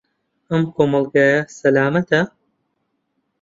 [0.51, 2.21] ئەم کۆمەڵگەیە سەلامەتە؟